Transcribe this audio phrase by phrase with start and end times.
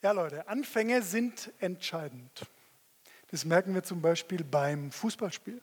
[0.00, 2.46] Ja, Leute, Anfänge sind entscheidend.
[3.32, 5.60] Das merken wir zum Beispiel beim Fußballspiel.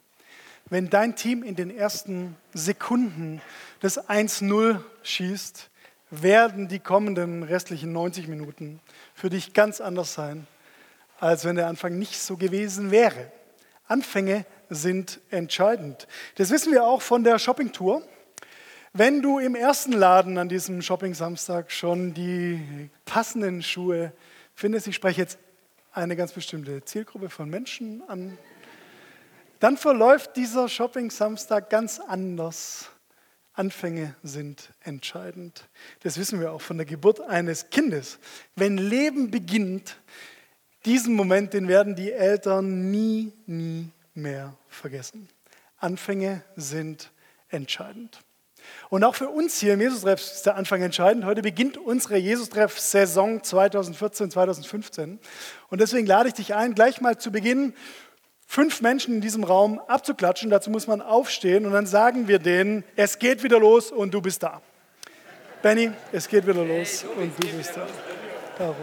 [0.65, 3.41] Wenn dein Team in den ersten Sekunden
[3.79, 5.69] das 1-0 schießt,
[6.11, 8.81] werden die kommenden restlichen 90 Minuten
[9.13, 10.47] für dich ganz anders sein,
[11.21, 13.31] als wenn der Anfang nicht so gewesen wäre.
[13.87, 16.09] Anfänge sind entscheidend.
[16.35, 18.05] Das wissen wir auch von der Shoppingtour.
[18.97, 24.13] Wenn du im ersten Laden an diesem Shopping-Samstag schon die passenden Schuhe
[24.53, 25.37] findest, ich spreche jetzt
[25.91, 28.37] eine ganz bestimmte Zielgruppe von Menschen an,
[29.59, 32.89] dann verläuft dieser Shopping-Samstag ganz anders.
[33.51, 35.67] Anfänge sind entscheidend.
[36.03, 38.17] Das wissen wir auch von der Geburt eines Kindes.
[38.55, 39.97] Wenn Leben beginnt,
[40.85, 45.27] diesen Moment, den werden die Eltern nie, nie mehr vergessen.
[45.79, 47.11] Anfänge sind
[47.49, 48.24] entscheidend.
[48.89, 51.25] Und auch für uns hier im Jesus-Treff ist der Anfang entscheidend.
[51.25, 55.19] Heute beginnt unsere Jesus-Treff-Saison 2014, 2015.
[55.69, 57.73] Und deswegen lade ich dich ein, gleich mal zu Beginn
[58.45, 60.49] fünf Menschen in diesem Raum abzuklatschen.
[60.49, 64.21] Dazu muss man aufstehen und dann sagen wir denen, es geht wieder los und du
[64.21, 64.61] bist da.
[65.61, 67.87] Benny, es geht wieder los und du bist da.
[68.57, 68.75] Darum.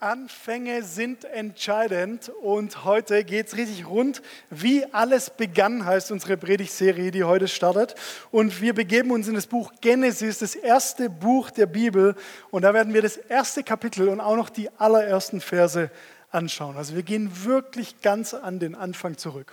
[0.00, 4.22] Anfänge sind entscheidend und heute geht es richtig rund.
[4.48, 7.94] Wie alles begann, heißt unsere Predigtserie, die heute startet.
[8.30, 12.16] Und wir begeben uns in das Buch Genesis, das erste Buch der Bibel.
[12.50, 15.90] Und da werden wir das erste Kapitel und auch noch die allerersten Verse
[16.30, 16.78] anschauen.
[16.78, 19.52] Also wir gehen wirklich ganz an den Anfang zurück.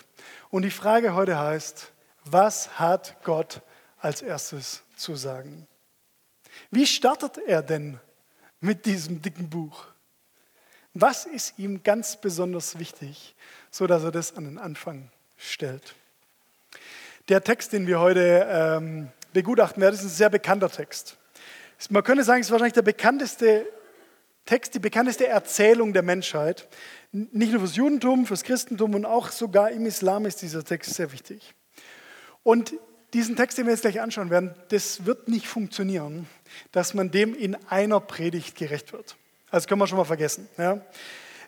[0.50, 1.92] Und die Frage heute heißt,
[2.23, 3.61] was hat Gott
[4.00, 5.67] als erstes zu sagen?
[6.72, 8.00] Wie startet er denn
[8.61, 9.88] mit diesem dicken Buch?
[11.00, 13.36] Was ist ihm ganz besonders wichtig,
[13.70, 15.94] so dass er das an den Anfang stellt?
[17.30, 21.17] Der Text, den wir heute ähm, begutachten werden, ist ein sehr bekannter Text.
[21.92, 23.67] Man könnte sagen, es ist wahrscheinlich der bekannteste
[24.48, 26.67] Text, die bekannteste Erzählung der Menschheit.
[27.11, 31.11] Nicht nur fürs Judentum, fürs Christentum und auch sogar im Islam ist dieser Text sehr
[31.11, 31.54] wichtig.
[32.42, 32.73] Und
[33.14, 36.27] diesen Text, den wir jetzt gleich anschauen werden, das wird nicht funktionieren,
[36.71, 39.16] dass man dem in einer Predigt gerecht wird.
[39.52, 40.49] Das können wir schon mal vergessen.
[40.58, 40.81] Ja.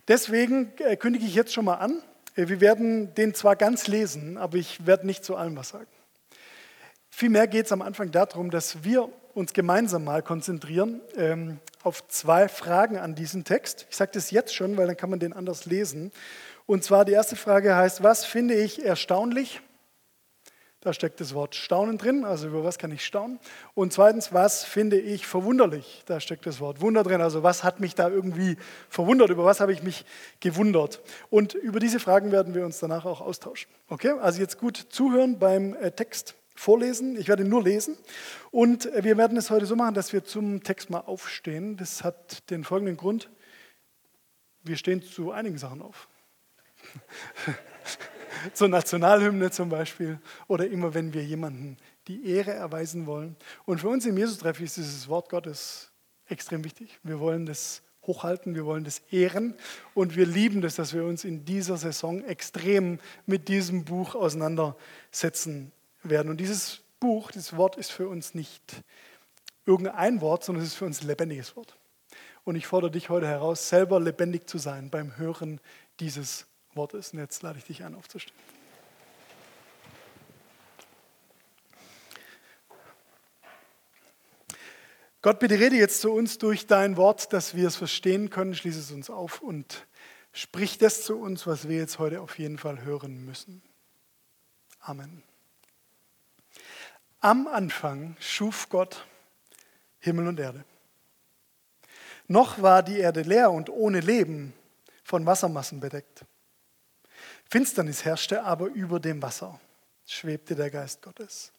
[0.07, 2.01] Deswegen äh, kündige ich jetzt schon mal an,
[2.35, 5.87] äh, wir werden den zwar ganz lesen, aber ich werde nicht zu allem was sagen.
[7.09, 12.47] Vielmehr geht es am Anfang darum, dass wir uns gemeinsam mal konzentrieren ähm, auf zwei
[12.47, 13.85] Fragen an diesen Text.
[13.89, 16.11] Ich sage das jetzt schon, weil dann kann man den anders lesen.
[16.66, 19.61] Und zwar die erste Frage heißt, was finde ich erstaunlich?
[20.81, 23.40] Da steckt das Wort Staunen drin, also über was kann ich staunen.
[23.73, 26.03] Und zweitens, was finde ich verwunderlich?
[26.06, 28.56] Da steckt das Wort Wunder drin, also was hat mich da irgendwie
[28.88, 30.06] verwundert, über was habe ich mich
[30.40, 31.01] gewundert?
[31.29, 33.69] Und über diese Fragen werden wir uns danach auch austauschen.
[33.90, 37.19] Okay, also jetzt gut zuhören beim äh, Text vorlesen.
[37.19, 37.97] Ich werde nur lesen.
[38.51, 41.75] Und äh, wir werden es heute so machen, dass wir zum Text mal aufstehen.
[41.75, 43.29] Das hat den folgenden Grund.
[44.63, 46.07] Wir stehen zu einigen Sachen auf.
[48.53, 53.35] zur Nationalhymne zum Beispiel oder immer wenn wir jemanden die Ehre erweisen wollen.
[53.66, 55.91] Und für uns im Jesus-Treff ist dieses Wort Gottes
[56.28, 57.00] extrem wichtig.
[57.03, 59.56] Wir wollen das hochhalten, wir wollen das ehren
[59.94, 65.72] und wir lieben das, dass wir uns in dieser Saison extrem mit diesem Buch auseinandersetzen
[66.03, 66.29] werden.
[66.29, 68.84] Und dieses Buch, dieses Wort ist für uns nicht
[69.66, 71.78] irgendein Wort, sondern es ist für uns ein lebendiges Wort.
[72.44, 75.61] Und ich fordere dich heute heraus, selber lebendig zu sein beim Hören
[76.00, 76.47] dieses
[76.79, 77.12] Wortes.
[77.12, 78.34] Und jetzt lade ich dich an, aufzustehen.
[85.22, 88.56] Gott, bitte rede jetzt zu uns durch dein Wort, dass wir es verstehen können.
[88.56, 89.85] Schließe es uns auf und
[90.31, 93.61] sprich das zu uns, was wir jetzt heute auf jeden Fall hören müssen.
[94.79, 95.22] Amen.
[97.19, 99.06] Am Anfang schuf Gott
[100.00, 100.63] Himmel und Erde.
[102.29, 104.53] Noch war die Erde leer und ohne Leben
[105.03, 106.23] von Wassermassen bedeckt.
[107.49, 109.59] Finsternis herrschte aber über dem Wasser,
[110.05, 111.51] schwebte der Geist Gottes.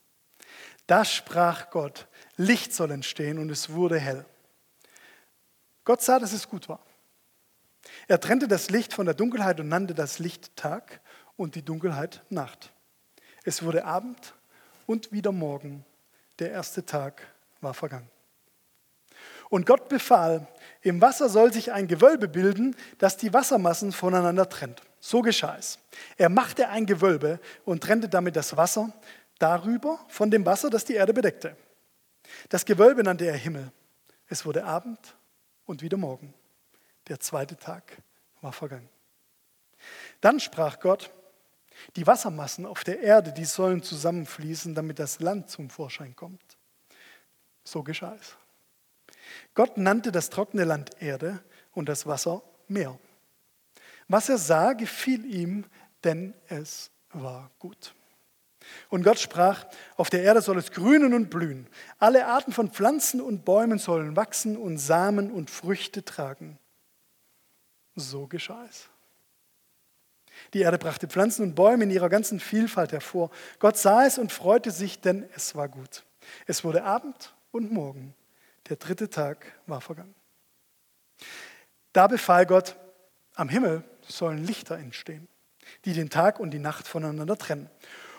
[0.87, 2.07] Da sprach Gott,
[2.37, 4.25] Licht soll entstehen und es wurde hell.
[5.85, 6.81] Gott sah, dass es gut war.
[8.07, 11.01] Er trennte das Licht von der Dunkelheit und nannte das Licht Tag
[11.37, 12.73] und die Dunkelheit Nacht.
[13.45, 14.35] Es wurde Abend
[14.87, 15.85] und wieder Morgen.
[16.39, 17.23] Der erste Tag
[17.61, 18.09] war vergangen.
[19.49, 20.47] Und Gott befahl,
[20.83, 24.83] im Wasser soll sich ein Gewölbe bilden, das die Wassermassen voneinander trennt.
[25.01, 25.79] So geschah es.
[26.17, 28.93] Er machte ein Gewölbe und trennte damit das Wasser
[29.39, 31.57] darüber von dem Wasser, das die Erde bedeckte.
[32.51, 33.73] Das Gewölbe nannte er Himmel.
[34.29, 35.17] Es wurde Abend
[35.65, 36.35] und wieder Morgen.
[37.09, 37.97] Der zweite Tag
[38.43, 38.89] war vergangen.
[40.21, 41.11] Dann sprach Gott,
[41.97, 46.59] die Wassermassen auf der Erde, die sollen zusammenfließen, damit das Land zum Vorschein kommt.
[47.65, 48.37] So geschah es.
[49.55, 51.43] Gott nannte das trockene Land Erde
[51.73, 52.99] und das Wasser Meer.
[54.11, 55.65] Was er sah, gefiel ihm,
[56.03, 57.95] denn es war gut.
[58.89, 59.65] Und Gott sprach,
[59.97, 61.69] auf der Erde soll es grünen und blühen.
[62.01, 66.59] Alle Arten von Pflanzen und Bäumen sollen wachsen und Samen und Früchte tragen.
[67.95, 68.89] So geschah es.
[70.55, 73.31] Die Erde brachte Pflanzen und Bäume in ihrer ganzen Vielfalt hervor.
[73.61, 76.05] Gott sah es und freute sich, denn es war gut.
[76.49, 78.17] Es wurde Abend und Morgen.
[78.71, 80.17] Der dritte Tag war vergangen.
[81.93, 82.75] Da befahl Gott,
[83.37, 85.29] am Himmel sollen Lichter entstehen,
[85.85, 87.71] die den Tag und die Nacht voneinander trennen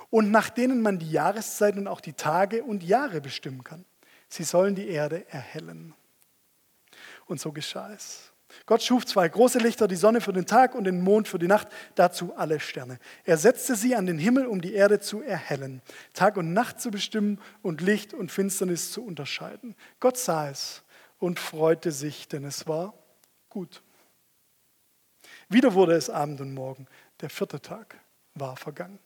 [0.10, 3.86] und nach denen man die Jahreszeiten und auch die Tage und Jahre bestimmen kann.
[4.30, 5.94] Sie sollen die Erde erhellen.
[7.26, 8.32] Und so geschah es.
[8.66, 11.48] Gott schuf zwei große Lichter, die Sonne für den Tag und den Mond für die
[11.48, 13.00] Nacht, dazu alle Sterne.
[13.24, 15.82] Er setzte sie an den Himmel, um die Erde zu erhellen,
[16.14, 19.76] Tag und Nacht zu bestimmen und Licht und Finsternis zu unterscheiden.
[20.02, 20.84] Gott sah es
[21.20, 22.94] und freute sich, denn es war
[23.50, 23.82] gut.
[25.52, 26.88] Wieder wurde es Abend und Morgen,
[27.20, 27.98] der vierte Tag
[28.36, 29.00] war vergangen.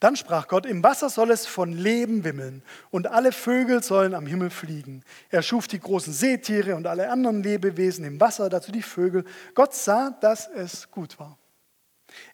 [0.00, 4.26] Dann sprach Gott, im Wasser soll es von Leben wimmeln und alle Vögel sollen am
[4.26, 5.04] Himmel fliegen.
[5.30, 9.24] Er schuf die großen Seetiere und alle anderen Lebewesen im Wasser, dazu die Vögel.
[9.54, 11.38] Gott sah, dass es gut war.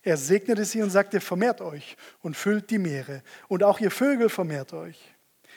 [0.03, 4.31] Er segnete sie und sagte, vermehrt euch und füllt die Meere und auch ihr Vögel
[4.31, 4.99] vermehrt euch.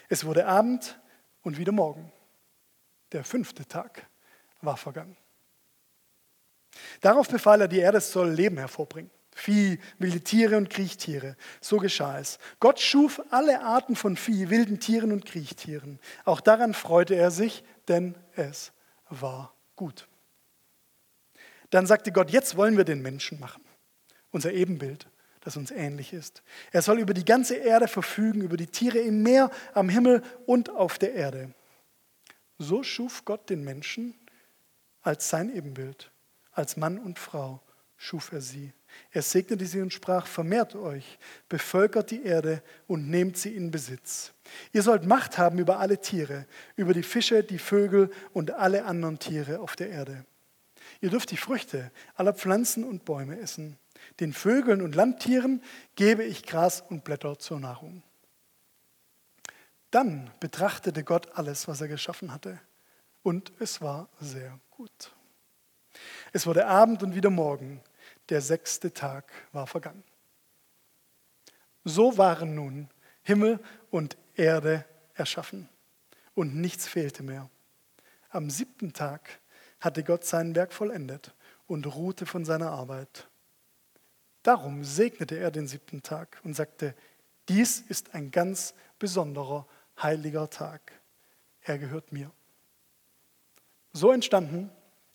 [0.10, 1.00] Es wurde Abend
[1.44, 2.12] und wieder Morgen.
[3.14, 4.06] Der fünfte Tag
[4.62, 5.16] war vergangen.
[7.02, 9.12] Darauf befahl er, die Erde soll Leben hervorbringen.
[9.38, 11.36] Vieh, wilde Tiere und Kriechtiere.
[11.60, 12.40] So geschah es.
[12.62, 16.00] Gott schuf alle Arten von Vieh, wilden Tieren und Kriechtieren.
[16.24, 18.72] Auch daran freute er sich, denn es
[19.10, 20.08] war gut.
[21.70, 23.64] Dann sagte Gott, jetzt wollen wir den Menschen machen,
[24.32, 25.10] unser Ebenbild,
[25.42, 26.42] das uns ähnlich ist.
[26.72, 30.70] Er soll über die ganze Erde verfügen, über die Tiere im Meer, am Himmel und
[30.70, 31.54] auf der Erde.
[32.58, 34.18] So schuf Gott den Menschen
[35.02, 36.12] als sein Ebenbild,
[36.56, 37.62] als Mann und Frau
[37.98, 38.74] schuf er sie.
[39.12, 41.18] Er segnete sie und sprach, vermehrt euch,
[41.50, 44.34] bevölkert die Erde und nehmt sie in Besitz.
[44.72, 49.20] Ihr sollt Macht haben über alle Tiere, über die Fische, die Vögel und alle anderen
[49.20, 50.26] Tiere auf der Erde.
[51.02, 53.78] Ihr dürft die Früchte aller Pflanzen und Bäume essen.
[54.20, 55.62] Den Vögeln und Landtieren
[55.96, 58.04] gebe ich Gras und Blätter zur Nahrung.
[59.92, 62.60] Dann betrachtete Gott alles, was er geschaffen hatte,
[63.24, 65.15] und es war sehr gut.
[66.36, 67.82] Es wurde Abend und wieder Morgen
[68.28, 70.04] der sechste Tag war vergangen.
[71.86, 72.90] So waren nun
[73.24, 73.58] Himmel
[73.90, 74.84] und Erde
[75.14, 75.70] erschaffen
[76.34, 77.50] und nichts fehlte mehr.
[78.32, 79.40] Am siebten Tag
[79.80, 81.34] hatte Gott sein Werk vollendet
[81.68, 83.30] und ruhte von seiner Arbeit.
[84.44, 86.96] Darum segnete er den siebten Tag und sagte,
[87.48, 89.66] dies ist ein ganz besonderer,
[90.02, 90.92] heiliger Tag.
[91.62, 92.30] Er gehört mir.
[93.94, 94.70] So entstanden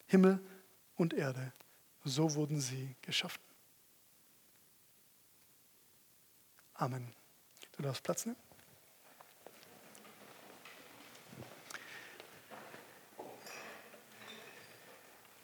[0.07, 0.41] Himmel
[1.01, 1.53] und Erde
[2.05, 3.41] so wurden sie geschaffen.
[6.75, 7.13] Amen.
[7.77, 8.39] Du darfst Platz nehmen.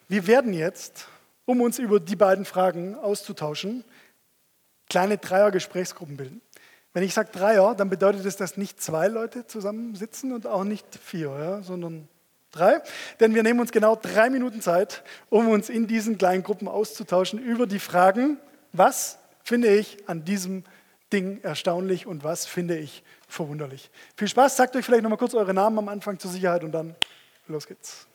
[0.08, 1.08] Wir werden jetzt,
[1.47, 3.85] um uns über die beiden Fragen auszutauschen,
[4.88, 6.41] kleine Dreier-Gesprächsgruppen bilden.
[6.93, 10.87] Wenn ich sage Dreier, dann bedeutet es, dass nicht zwei Leute zusammensitzen und auch nicht
[10.94, 12.08] vier, ja, sondern
[12.56, 12.81] Drei.
[13.20, 17.39] Denn wir nehmen uns genau drei Minuten Zeit, um uns in diesen kleinen Gruppen auszutauschen
[17.39, 18.39] über die Fragen,
[18.72, 20.65] was finde ich an diesem
[21.13, 23.91] Ding erstaunlich und was finde ich verwunderlich.
[24.17, 26.96] Viel Spaß, sagt euch vielleicht nochmal kurz eure Namen am Anfang zur Sicherheit und dann
[27.46, 28.06] los geht's.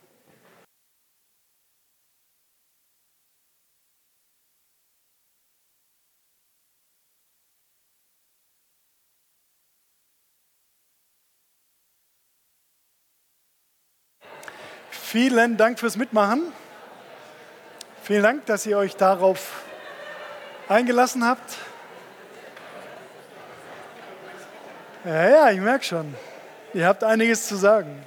[15.12, 16.54] Vielen Dank fürs Mitmachen.
[18.02, 19.62] Vielen Dank, dass ihr euch darauf
[20.70, 21.58] eingelassen habt.
[25.04, 26.16] Ja, ja, ich merke schon.
[26.74, 28.06] Ihr habt einiges zu sagen.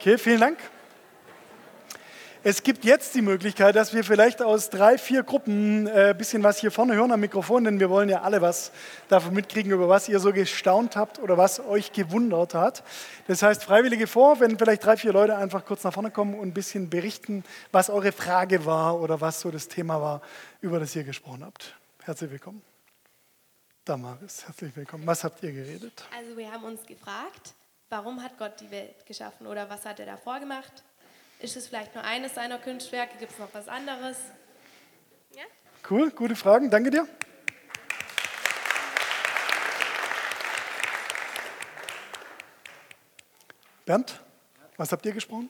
[0.00, 0.58] Okay, vielen Dank.
[2.44, 6.42] Es gibt jetzt die Möglichkeit, dass wir vielleicht aus drei, vier Gruppen ein äh, bisschen
[6.42, 8.72] was hier vorne hören am Mikrofon, denn wir wollen ja alle was
[9.08, 12.82] davon mitkriegen, über was ihr so gestaunt habt oder was euch gewundert hat.
[13.28, 16.48] Das heißt, Freiwillige vor, wenn vielleicht drei, vier Leute einfach kurz nach vorne kommen und
[16.48, 20.20] ein bisschen berichten, was eure Frage war oder was so das Thema war,
[20.60, 21.76] über das ihr gesprochen habt.
[22.02, 22.60] Herzlich willkommen.
[23.84, 25.06] Damaris, herzlich willkommen.
[25.06, 26.04] Was habt ihr geredet?
[26.18, 27.54] Also wir haben uns gefragt,
[27.88, 30.82] warum hat Gott die Welt geschaffen oder was hat er davor gemacht?
[31.42, 33.18] Ist es vielleicht nur eines seiner Kunstwerke?
[33.18, 34.16] Gibt es noch was anderes?
[35.34, 35.42] Ja?
[35.90, 36.70] Cool, gute Fragen.
[36.70, 37.08] Danke dir.
[43.84, 44.20] Bernd,
[44.76, 45.48] was habt ihr gesprochen?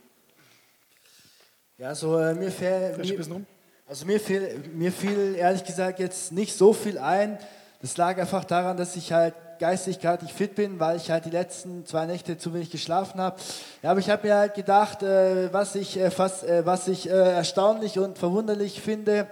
[1.76, 3.46] Ja, so äh, mir, fäll, Frisch ein mir, bisschen rum.
[3.86, 7.38] also mir fiel, mir fiel ehrlich gesagt jetzt nicht so viel ein.
[7.82, 11.24] Das lag einfach daran, dass ich halt geistig gerade nicht fit bin, weil ich halt
[11.24, 13.36] die letzten zwei Nächte zu wenig geschlafen habe.
[13.80, 17.08] Ja, aber ich habe mir halt gedacht, äh, was ich, äh, fast, äh, was ich
[17.08, 19.28] äh, erstaunlich und verwunderlich finde,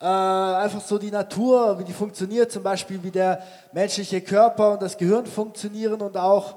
[0.00, 4.82] äh, einfach so die Natur, wie die funktioniert, zum Beispiel wie der menschliche Körper und
[4.82, 6.56] das Gehirn funktionieren und auch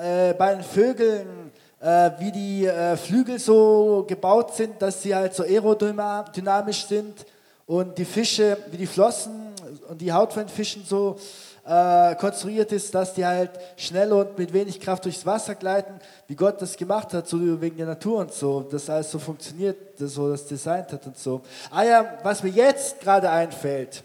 [0.00, 1.50] äh, bei den Vögeln,
[2.18, 2.70] wie die
[3.02, 7.24] Flügel so gebaut sind, dass sie halt so aerodynamisch sind
[7.64, 9.32] und die Fische, wie die Flossen
[9.88, 11.16] und die Haut von Fischen so
[11.66, 16.34] äh, konstruiert ist, dass die halt schnell und mit wenig Kraft durchs Wasser gleiten, wie
[16.34, 20.12] Gott das gemacht hat, so wegen der Natur und so, das alles so funktioniert, das
[20.14, 21.42] so das designt hat und so.
[21.70, 24.02] Ah ja, was mir jetzt gerade einfällt,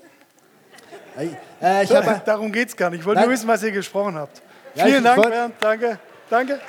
[1.62, 3.00] äh, ich habe Darum geht es gar nicht.
[3.00, 4.42] Ich wollte nur wissen, was ihr gesprochen habt.
[4.76, 5.56] Ja, Vielen Dank, wollt- Bernd.
[5.62, 6.00] Danke.
[6.30, 6.60] Danke.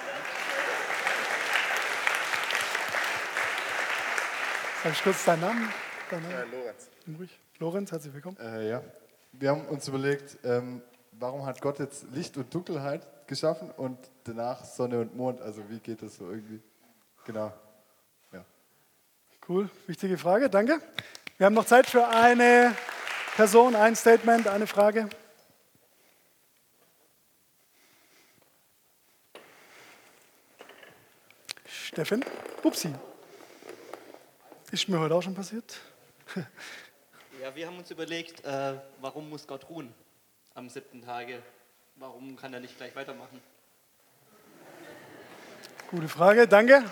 [4.84, 5.68] Sag ich kurz deinen Namen?
[6.10, 6.52] Deinen Namen?
[6.52, 6.88] Äh, Lorenz.
[7.58, 8.36] Lorenz, herzlich willkommen.
[8.40, 8.82] Äh, ja.
[9.38, 14.64] Wir haben uns überlegt, ähm, warum hat Gott jetzt Licht und Dunkelheit geschaffen und danach
[14.64, 15.42] Sonne und Mond?
[15.42, 16.62] Also wie geht das so irgendwie?
[17.26, 17.52] Genau.
[18.32, 18.46] Ja.
[19.46, 20.80] Cool, wichtige Frage, danke.
[21.36, 22.74] Wir haben noch Zeit für eine
[23.36, 25.10] Person, ein Statement, eine Frage.
[31.66, 32.24] Steffen,
[32.62, 32.94] upsi.
[34.70, 35.78] Ist mir heute auch schon passiert.
[37.46, 39.94] Ja, wir haben uns überlegt, äh, warum muss Gott ruhen
[40.54, 41.40] am siebten Tage?
[41.94, 43.40] Warum kann er nicht gleich weitermachen?
[45.88, 46.82] Gute Frage, danke.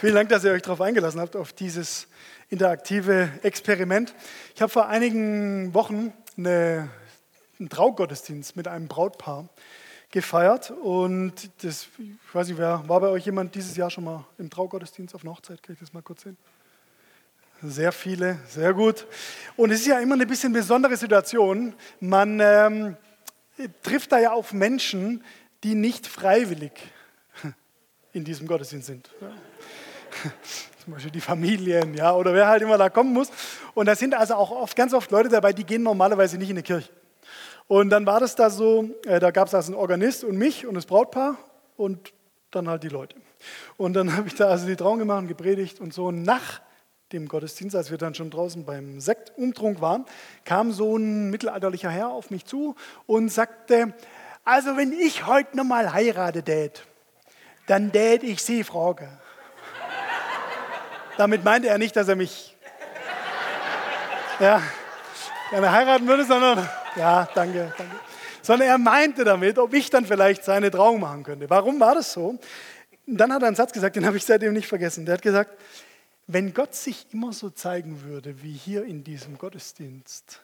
[0.00, 2.08] Vielen Dank, dass ihr euch darauf eingelassen habt, auf dieses
[2.48, 4.14] interaktive Experiment.
[4.54, 6.88] Ich habe vor einigen Wochen eine,
[7.58, 9.46] einen Traugottesdienst mit einem Brautpaar
[10.10, 14.24] gefeiert und das, ich weiß nicht, wer, war bei euch jemand dieses Jahr schon mal
[14.38, 15.62] im Traugottesdienst auf einer Hochzeit?
[15.62, 16.36] Kann ich das mal kurz sehen?
[17.62, 19.06] Sehr viele, sehr gut.
[19.56, 21.74] Und es ist ja immer eine bisschen besondere Situation.
[22.00, 22.96] Man ähm,
[23.82, 25.24] trifft da ja auf Menschen,
[25.64, 26.72] die nicht freiwillig
[28.12, 29.10] in diesem Gottesdienst sind.
[29.20, 29.28] Ja.
[30.84, 33.30] Zum Beispiel die Familien, ja, oder wer halt immer da kommen muss.
[33.74, 36.56] Und da sind also auch oft, ganz oft Leute dabei, die gehen normalerweise nicht in
[36.56, 36.88] die Kirche.
[37.68, 40.66] Und dann war das da so, äh, da gab es also einen Organist und mich
[40.66, 41.36] und das Brautpaar
[41.76, 42.12] und
[42.52, 43.16] dann halt die Leute.
[43.76, 46.10] Und dann habe ich da also die Trauung gemacht und gepredigt und so.
[46.10, 46.60] Nach
[47.12, 50.04] dem Gottesdienst, als wir dann schon draußen beim Sektumtrunk waren,
[50.44, 52.74] kam so ein mittelalterlicher Herr auf mich zu
[53.06, 53.94] und sagte,
[54.44, 56.82] also wenn ich heute nochmal heirate, Dad,
[57.66, 59.08] dann Dad ich Sie frage.
[61.16, 62.56] Damit meinte er nicht, dass er mich
[64.40, 64.60] ja,
[65.50, 67.96] gerne heiraten würde, sondern, ja, danke, danke.
[68.42, 71.50] Sondern er meinte damit, ob ich dann vielleicht seine Trauung machen könnte.
[71.50, 72.38] Warum war das so?
[73.06, 75.04] Dann hat er einen Satz gesagt, den habe ich seitdem nicht vergessen.
[75.04, 75.50] Der hat gesagt,
[76.26, 80.40] wenn Gott sich immer so zeigen würde wie hier in diesem Gottesdienst,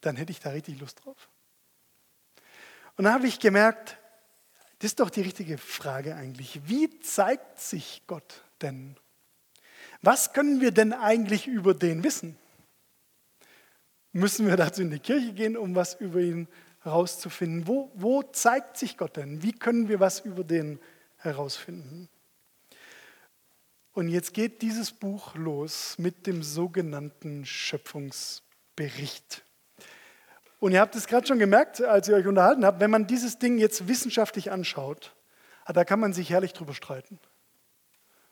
[0.00, 1.28] dann hätte ich da richtig Lust drauf.
[2.96, 3.98] Und dann habe ich gemerkt,
[4.78, 6.60] das ist doch die richtige Frage eigentlich.
[6.64, 8.96] Wie zeigt sich Gott denn?
[10.00, 12.38] Was können wir denn eigentlich über den wissen?
[14.12, 16.48] Müssen wir dazu in die Kirche gehen, um was über ihn
[16.82, 17.66] herauszufinden?
[17.66, 19.42] Wo, wo zeigt sich Gott denn?
[19.42, 20.80] Wie können wir was über den
[21.18, 22.08] herausfinden?
[23.92, 29.44] Und jetzt geht dieses Buch los mit dem sogenannten Schöpfungsbericht.
[30.58, 33.38] Und ihr habt es gerade schon gemerkt, als ihr euch unterhalten habt, wenn man dieses
[33.38, 35.14] Ding jetzt wissenschaftlich anschaut,
[35.64, 37.18] ah, da kann man sich herrlich drüber streiten.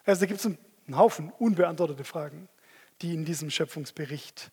[0.05, 2.49] Also da gibt es einen Haufen unbeantwortete Fragen,
[3.03, 4.51] die in diesem Schöpfungsbericht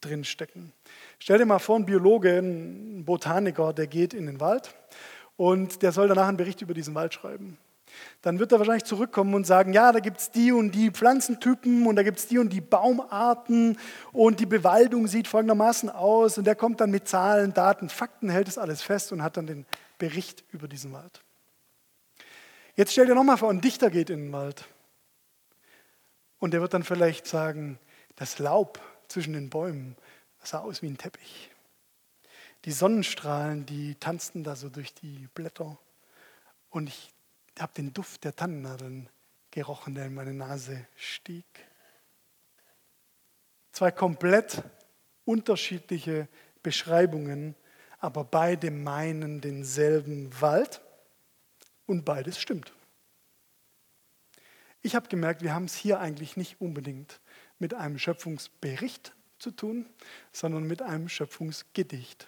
[0.00, 0.72] drinstecken.
[1.18, 4.74] Stell dir mal vor, ein Biologe, ein Botaniker, der geht in den Wald
[5.36, 7.58] und der soll danach einen Bericht über diesen Wald schreiben.
[8.22, 11.86] Dann wird er wahrscheinlich zurückkommen und sagen, ja, da gibt es die und die Pflanzentypen
[11.86, 13.78] und da gibt es die und die Baumarten
[14.12, 18.48] und die Bewaldung sieht folgendermaßen aus und der kommt dann mit Zahlen, Daten, Fakten, hält
[18.48, 19.66] das alles fest und hat dann den
[19.98, 21.22] Bericht über diesen Wald.
[22.76, 24.66] Jetzt stell dir nochmal vor, ein Dichter geht in den Wald
[26.38, 27.78] und der wird dann vielleicht sagen,
[28.16, 28.80] das Laub
[29.10, 29.96] zwischen den Bäumen
[30.42, 31.50] sah aus wie ein Teppich.
[32.64, 35.78] Die Sonnenstrahlen, die tanzten da so durch die Blätter
[36.70, 37.12] und ich
[37.58, 39.08] habe den Duft der Tannennadeln
[39.50, 41.44] gerochen, der in meine Nase stieg.
[43.72, 44.62] Zwei komplett
[45.24, 46.28] unterschiedliche
[46.62, 47.54] Beschreibungen,
[47.98, 50.80] aber beide meinen denselben Wald
[51.86, 52.72] und beides stimmt.
[54.82, 57.20] Ich habe gemerkt, wir haben es hier eigentlich nicht unbedingt
[57.60, 59.86] mit einem Schöpfungsbericht zu tun,
[60.32, 62.26] sondern mit einem Schöpfungsgedicht.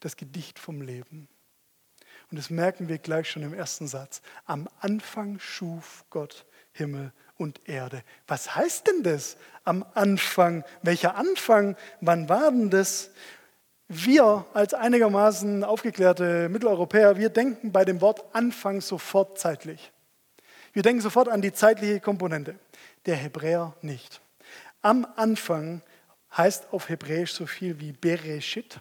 [0.00, 1.28] das Gedicht vom Leben.
[2.30, 4.22] Und das merken wir gleich schon im ersten Satz.
[4.46, 8.02] Am Anfang schuf Gott Himmel und Erde.
[8.26, 10.64] Was heißt denn das am Anfang?
[10.82, 11.76] Welcher Anfang?
[12.00, 13.10] Wann war denn das?
[13.88, 19.90] Wir als einigermaßen aufgeklärte Mitteleuropäer, wir denken bei dem Wort Anfang sofort zeitlich.
[20.72, 22.54] Wir denken sofort an die zeitliche Komponente.
[23.06, 24.20] Der Hebräer nicht.
[24.82, 25.82] Am Anfang
[26.36, 28.80] heißt auf Hebräisch so viel wie Bereshit.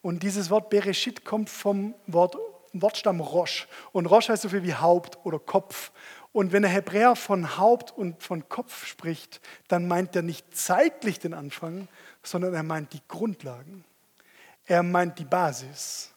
[0.00, 2.36] Und dieses Wort Bereshit kommt vom Wort,
[2.72, 3.68] Wortstamm Rosh.
[3.92, 5.92] Und Rosh heißt so viel wie Haupt oder Kopf.
[6.32, 11.18] Und wenn der Hebräer von Haupt und von Kopf spricht, dann meint er nicht zeitlich
[11.18, 11.88] den Anfang,
[12.22, 13.84] sondern er meint die Grundlagen.
[14.66, 16.12] Er meint die Basis.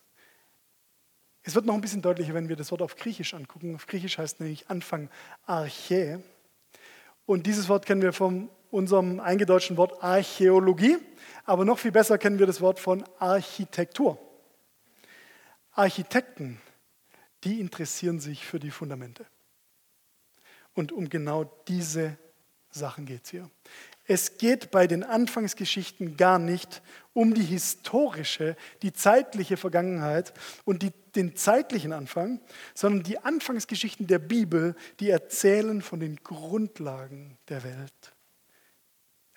[1.44, 3.76] Es wird noch ein bisschen deutlicher, wenn wir das Wort auf Griechisch angucken.
[3.76, 5.10] Auf Griechisch heißt nämlich Anfang
[5.46, 6.22] Arche.
[7.26, 10.98] Und dieses Wort kennen wir von unserem eingedeutschten Wort Archäologie.
[11.46, 14.18] Aber noch viel besser kennen wir das Wort von Architektur.
[15.74, 16.60] Architekten,
[17.44, 19.26] die interessieren sich für die Fundamente.
[20.74, 22.18] Und um genau diese
[22.70, 23.50] Sachen geht es hier.
[24.06, 26.82] Es geht bei den Anfangsgeschichten gar nicht
[27.14, 30.34] um die historische, die zeitliche Vergangenheit
[30.66, 32.40] und die, den zeitlichen Anfang,
[32.74, 38.11] sondern die Anfangsgeschichten der Bibel, die erzählen von den Grundlagen der Welt.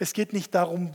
[0.04, 0.92] Es geht nicht darum,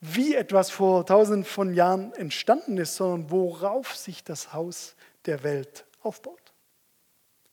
[0.00, 5.86] wie etwas vor tausenden von Jahren entstanden ist, sondern worauf sich das Haus der Welt
[6.02, 6.52] aufbaut.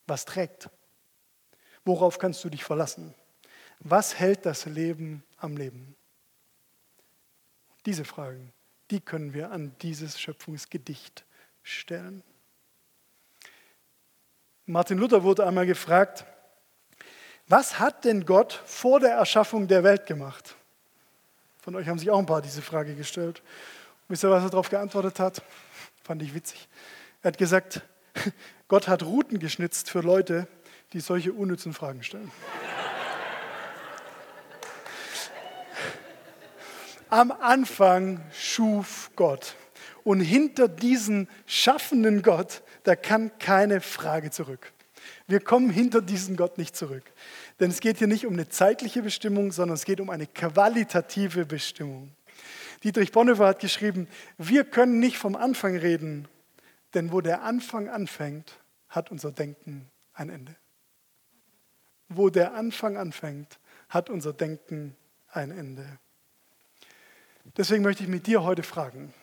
[0.06, 0.70] Was trägt?
[1.86, 3.16] Worauf kannst du dich verlassen?
[3.80, 5.96] Was hält das Leben am Leben?
[7.86, 8.52] Diese Fragen,
[8.90, 11.24] die können wir an dieses Schöpfungsgedicht
[11.64, 12.22] stellen.
[14.66, 16.26] Martin Luther wurde einmal gefragt,
[17.48, 20.58] was hat denn Gott vor der Erschaffung der Welt gemacht?
[21.62, 23.44] Von euch haben sich auch ein paar diese Frage gestellt.
[24.08, 25.44] Und wisst ihr, was er darauf geantwortet hat?
[26.04, 26.68] Fand ich witzig.
[27.22, 27.82] Er hat gesagt,
[28.68, 30.48] Gott hat Routen geschnitzt für Leute,
[30.94, 32.32] die solche unnützen Fragen stellen.
[37.10, 39.56] Am Anfang schuf Gott.
[40.04, 44.74] Und hinter diesen schaffenden Gott, da kann keine Frage zurück.
[45.28, 47.04] Wir kommen hinter diesen Gott nicht zurück.
[47.62, 51.46] Denn es geht hier nicht um eine zeitliche Bestimmung, sondern es geht um eine qualitative
[51.46, 52.10] Bestimmung.
[52.84, 54.08] Dietrich Bonhoeffer hat geschrieben,
[54.40, 56.28] wir können nicht vom Anfang reden,
[56.96, 58.58] denn wo der Anfang anfängt,
[58.90, 60.56] hat unser Denken ein Ende.
[62.10, 64.96] Wo der Anfang anfängt, hat unser Denken
[65.32, 65.86] ein Ende.
[67.58, 69.14] Deswegen möchte ich mit dir heute fragen,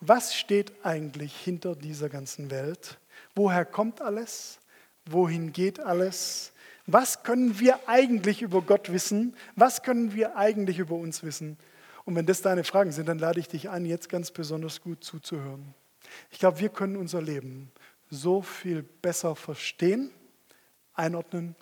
[0.00, 2.98] was steht eigentlich hinter dieser ganzen Welt?
[3.34, 4.60] Woher kommt alles?
[5.04, 6.52] Wohin geht alles?
[6.92, 9.36] Was können wir eigentlich über Gott wissen?
[9.54, 11.56] Was können wir eigentlich über uns wissen?
[12.04, 15.04] Und wenn das deine Fragen sind, dann lade ich dich ein, jetzt ganz besonders gut
[15.04, 15.74] zuzuhören.
[16.30, 17.70] Ich glaube, wir können unser Leben
[18.10, 20.10] so viel besser verstehen,
[20.94, 21.54] einordnen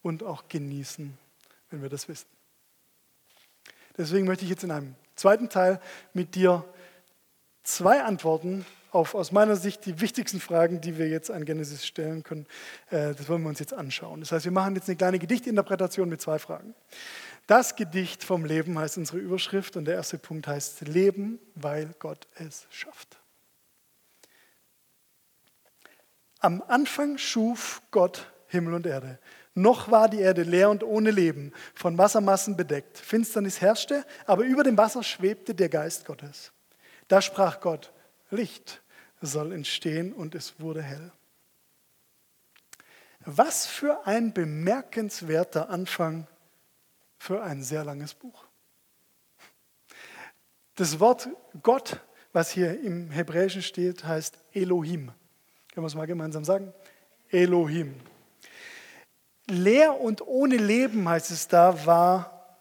[0.00, 1.18] und auch genießen,
[1.70, 2.26] wenn wir das wissen.
[3.98, 5.80] Deswegen möchte ich jetzt in einem zweiten Teil
[6.14, 6.64] mit dir
[7.62, 12.22] zwei Antworten auf aus meiner Sicht die wichtigsten Fragen, die wir jetzt an Genesis stellen
[12.22, 12.46] können.
[12.90, 14.20] Äh, das wollen wir uns jetzt anschauen.
[14.20, 16.74] Das heißt, wir machen jetzt eine kleine Gedichtinterpretation mit zwei Fragen.
[17.46, 22.28] Das Gedicht vom Leben heißt unsere Überschrift und der erste Punkt heißt Leben, weil Gott
[22.34, 23.18] es schafft.
[26.38, 29.18] Am Anfang schuf Gott Himmel und Erde.
[29.54, 32.98] Noch war die Erde leer und ohne Leben, von Wassermassen bedeckt.
[32.98, 36.52] Finsternis herrschte, aber über dem Wasser schwebte der Geist Gottes.
[37.08, 37.92] Da sprach Gott,
[38.30, 38.81] Licht
[39.22, 41.12] soll entstehen und es wurde hell.
[43.24, 46.26] Was für ein bemerkenswerter Anfang
[47.18, 48.44] für ein sehr langes Buch.
[50.74, 51.28] Das Wort
[51.62, 52.00] Gott,
[52.32, 55.12] was hier im Hebräischen steht, heißt Elohim.
[55.72, 56.72] Können wir es mal gemeinsam sagen?
[57.30, 57.94] Elohim.
[59.48, 62.58] Leer und ohne Leben heißt es da, war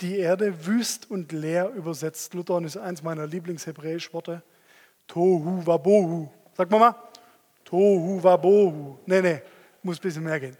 [0.00, 2.34] die Erde wüst und leer übersetzt.
[2.34, 4.42] Luther ist eins meiner Lieblingshebräisch-Worte.
[5.06, 6.28] Tohu wabohu.
[6.56, 6.94] Sag mal mal.
[7.64, 8.98] Tohu wabohu.
[9.06, 9.42] Nee, nee,
[9.82, 10.56] muss ein bisschen mehr gehen.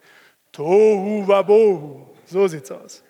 [0.53, 2.07] Tohu wabohu.
[2.27, 3.03] So sieht's aus.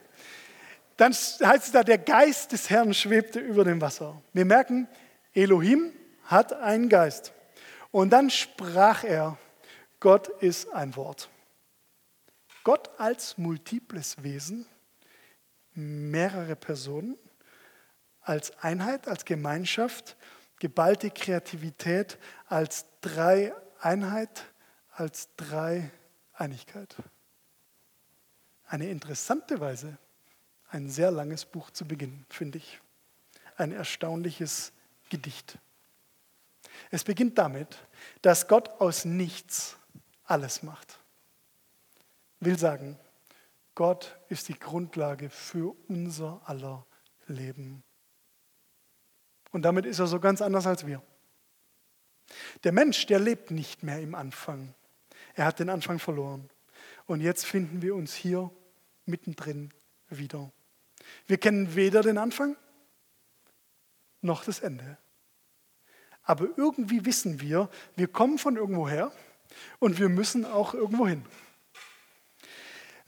[0.96, 4.20] Dann heißt es da, der Geist des Herrn schwebte über dem Wasser.
[4.32, 4.88] Wir merken,
[5.34, 5.92] Elohim
[6.24, 7.32] hat einen Geist.
[7.90, 9.38] Und dann sprach er,
[10.00, 11.28] Gott ist ein Wort.
[12.64, 14.66] Gott als multiples Wesen,
[15.74, 17.16] mehrere Personen,
[18.20, 20.16] als Einheit, als Gemeinschaft
[20.58, 24.44] geballte Kreativität als drei Einheit,
[24.92, 25.90] als drei
[26.32, 26.96] Einigkeit.
[28.66, 29.98] Eine interessante Weise,
[30.68, 32.80] ein sehr langes Buch zu beginnen, finde ich.
[33.56, 34.72] Ein erstaunliches
[35.08, 35.58] Gedicht.
[36.90, 37.76] Es beginnt damit,
[38.22, 39.76] dass Gott aus nichts
[40.24, 40.98] alles macht.
[42.40, 42.98] Will sagen,
[43.74, 46.84] Gott ist die Grundlage für unser aller
[47.26, 47.82] Leben.
[49.56, 51.02] Und damit ist er so ganz anders als wir.
[52.64, 54.74] Der Mensch, der lebt nicht mehr im Anfang.
[55.32, 56.50] Er hat den Anfang verloren.
[57.06, 58.50] Und jetzt finden wir uns hier
[59.06, 59.72] mittendrin
[60.10, 60.52] wieder.
[61.26, 62.54] Wir kennen weder den Anfang
[64.20, 64.98] noch das Ende.
[66.22, 69.10] Aber irgendwie wissen wir, wir kommen von irgendwo her
[69.78, 71.24] und wir müssen auch irgendwo hin.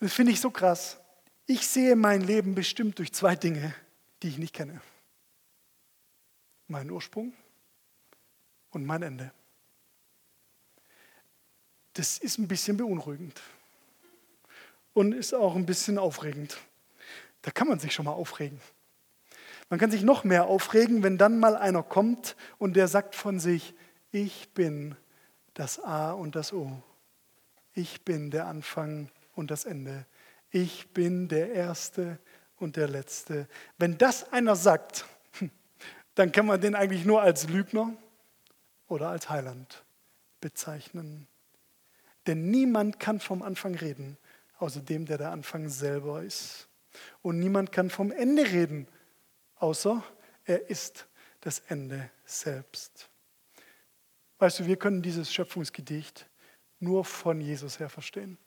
[0.00, 0.98] Das finde ich so krass.
[1.44, 3.74] Ich sehe mein Leben bestimmt durch zwei Dinge,
[4.22, 4.80] die ich nicht kenne.
[6.68, 7.32] Mein Ursprung
[8.70, 9.32] und mein Ende.
[11.94, 13.40] Das ist ein bisschen beunruhigend
[14.92, 16.58] und ist auch ein bisschen aufregend.
[17.42, 18.60] Da kann man sich schon mal aufregen.
[19.70, 23.40] Man kann sich noch mehr aufregen, wenn dann mal einer kommt und der sagt von
[23.40, 23.74] sich,
[24.10, 24.96] ich bin
[25.54, 26.82] das A und das O.
[27.74, 30.06] Ich bin der Anfang und das Ende.
[30.50, 32.18] Ich bin der Erste
[32.56, 33.48] und der Letzte.
[33.76, 35.04] Wenn das einer sagt,
[36.18, 37.94] dann kann man den eigentlich nur als Lügner
[38.88, 39.84] oder als Heiland
[40.40, 41.28] bezeichnen.
[42.26, 44.18] Denn niemand kann vom Anfang reden,
[44.58, 46.66] außer dem, der der Anfang selber ist.
[47.22, 48.88] Und niemand kann vom Ende reden,
[49.60, 50.02] außer
[50.44, 51.06] er ist
[51.40, 53.08] das Ende selbst.
[54.40, 56.28] Weißt du, wir können dieses Schöpfungsgedicht
[56.80, 58.38] nur von Jesus her verstehen.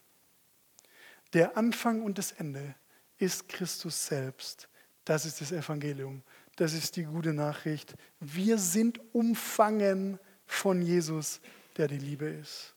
[1.32, 2.76] Der Anfang und das Ende
[3.18, 4.68] ist Christus selbst.
[5.06, 6.22] Das ist das Evangelium.
[6.56, 7.96] Das ist die gute Nachricht.
[8.20, 11.42] Wir sind umfangen von Jesus,
[11.78, 12.76] der die Liebe ist.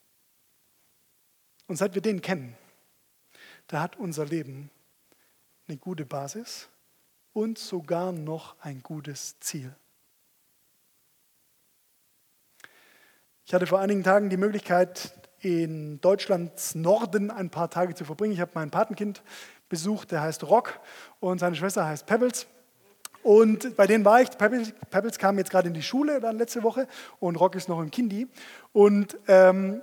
[1.67, 2.57] Und seit wir den kennen,
[3.67, 4.71] da hat unser Leben
[5.67, 6.69] eine gute Basis
[7.33, 9.75] und sogar noch ein gutes Ziel.
[13.47, 18.33] Ich hatte vor einigen Tagen die Möglichkeit, in Deutschlands Norden ein paar Tage zu verbringen.
[18.33, 19.23] Ich habe mein Patenkind
[19.69, 20.81] besucht, der heißt Rock
[21.21, 22.47] und seine Schwester heißt Pebbles.
[23.25, 26.63] Und bei denen war ich, Pebbles, Pebbles kam jetzt gerade in die Schule dann letzte
[26.63, 26.87] Woche
[27.21, 28.29] und Rock ist noch im Kindi.
[28.73, 29.81] Und ähm,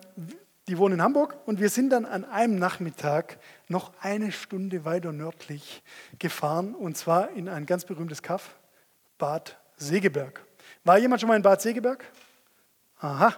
[0.67, 5.11] die wohnen in Hamburg und wir sind dann an einem Nachmittag noch eine Stunde weiter
[5.11, 5.81] nördlich
[6.19, 8.59] gefahren und zwar in ein ganz berühmtes Kaff,
[9.17, 10.45] Bad Segeberg.
[10.83, 12.05] War jemand schon mal in Bad Segeberg?
[12.99, 13.33] Aha,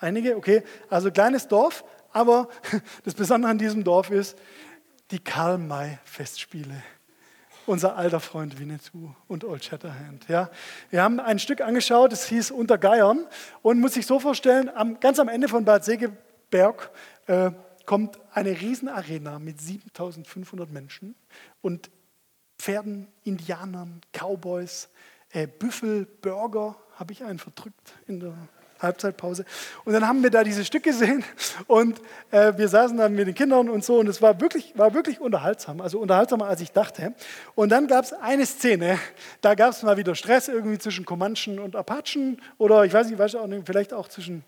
[0.00, 0.64] einige, okay.
[0.90, 2.48] Also kleines Dorf, aber
[3.04, 4.36] das Besondere an diesem Dorf ist
[5.12, 6.82] die Karl-May-Festspiele.
[7.66, 10.28] Unser alter Freund Winnetou und Old Shatterhand.
[10.28, 10.50] Ja.
[10.90, 13.26] Wir haben ein Stück angeschaut, das hieß Unter Geiern
[13.62, 16.90] und muss sich so vorstellen, am, ganz am Ende von Bad Segeberg
[17.26, 17.50] äh,
[17.84, 21.16] kommt eine Riesenarena mit 7500 Menschen
[21.60, 21.90] und
[22.58, 24.88] Pferden, Indianern, Cowboys,
[25.30, 28.34] äh, Büffel, Burger, habe ich einen verdrückt in der
[28.80, 29.44] Halbzeitpause.
[29.84, 31.24] Und dann haben wir da dieses Stück gesehen
[31.66, 34.94] und äh, wir saßen dann mit den Kindern und so und es war wirklich, war
[34.94, 37.14] wirklich unterhaltsam, also unterhaltsamer als ich dachte.
[37.54, 38.98] Und dann gab es eine Szene,
[39.40, 43.18] da gab es mal wieder Stress irgendwie zwischen Comanchen und Apachen oder ich weiß nicht,
[43.18, 44.44] weiß auch nicht, vielleicht auch zwischen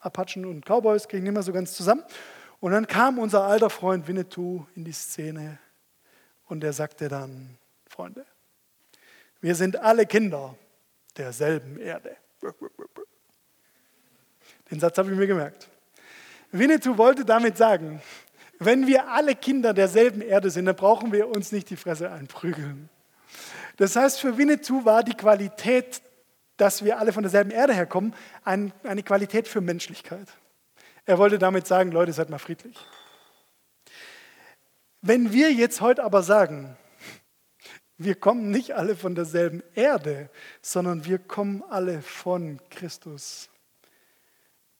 [0.00, 2.02] Apachen und Cowboys, ging nicht mehr so ganz zusammen.
[2.60, 5.58] Und dann kam unser alter Freund Winnetou in die Szene
[6.46, 7.56] und er sagte dann,
[7.88, 8.26] Freunde,
[9.40, 10.54] wir sind alle Kinder
[11.16, 12.16] derselben Erde.
[14.70, 15.68] Den Satz habe ich mir gemerkt.
[16.52, 18.00] Winnetou wollte damit sagen,
[18.58, 22.88] wenn wir alle Kinder derselben Erde sind, dann brauchen wir uns nicht die Fresse einprügeln.
[23.76, 26.02] Das heißt, für Winnetou war die Qualität,
[26.56, 30.28] dass wir alle von derselben Erde herkommen, eine Qualität für Menschlichkeit.
[31.06, 32.76] Er wollte damit sagen, Leute, seid mal friedlich.
[35.00, 36.76] Wenn wir jetzt heute aber sagen,
[37.96, 40.28] wir kommen nicht alle von derselben Erde,
[40.60, 43.48] sondern wir kommen alle von Christus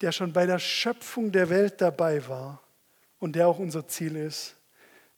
[0.00, 2.62] der schon bei der Schöpfung der Welt dabei war
[3.18, 4.56] und der auch unser Ziel ist,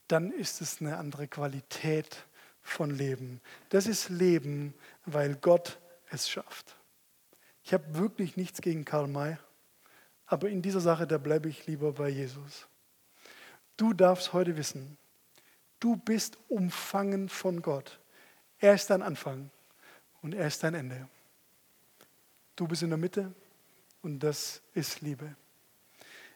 [0.07, 2.25] dann ist es eine andere Qualität
[2.61, 3.41] von Leben.
[3.69, 4.73] Das ist Leben,
[5.05, 6.75] weil Gott es schafft.
[7.63, 9.37] Ich habe wirklich nichts gegen Karl May,
[10.25, 12.67] aber in dieser Sache, da bleibe ich lieber bei Jesus.
[13.77, 14.97] Du darfst heute wissen,
[15.79, 17.99] du bist umfangen von Gott.
[18.59, 19.49] Er ist dein Anfang
[20.21, 21.07] und er ist dein Ende.
[22.55, 23.33] Du bist in der Mitte
[24.03, 25.35] und das ist Liebe.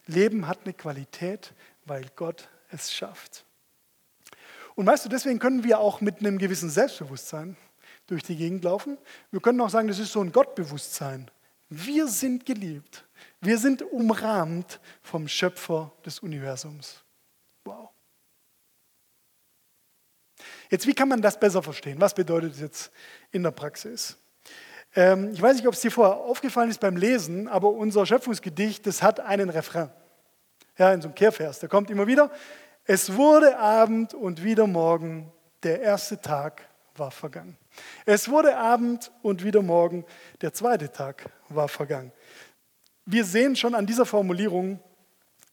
[0.08, 1.54] Leben hat eine Qualität,
[1.86, 3.46] weil Gott es schafft.
[4.76, 7.58] Und weißt du, deswegen können wir auch mit einem gewissen Selbstbewusstsein
[8.08, 8.98] durch die Gegend laufen.
[9.32, 11.30] Wir können auch sagen, das ist so ein Gottbewusstsein.
[11.70, 13.06] Wir sind geliebt.
[13.42, 17.04] Wir sind umrahmt vom Schöpfer des Universums.
[17.66, 17.90] Wow.
[20.70, 22.00] Jetzt, wie kann man das besser verstehen?
[22.00, 22.92] Was bedeutet das jetzt
[23.32, 24.18] in der Praxis?
[24.98, 28.88] Ähm, ich weiß nicht, ob es dir vorher aufgefallen ist beim Lesen, aber unser Schöpfungsgedicht,
[28.88, 29.92] das hat einen Refrain.
[30.76, 31.60] Ja, in so einem Kehrvers.
[31.60, 32.32] Der kommt immer wieder.
[32.84, 35.32] Es wurde Abend und wieder Morgen,
[35.62, 37.58] der erste Tag war vergangen.
[38.08, 40.04] Es wurde Abend und wieder Morgen,
[40.42, 42.12] der zweite Tag war vergangen.
[43.06, 44.80] Wir sehen schon an dieser Formulierung,